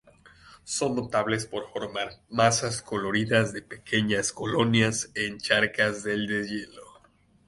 [0.63, 6.91] Son notables por formar masas coloridas de pequeñas colonias en charcas del deshielo.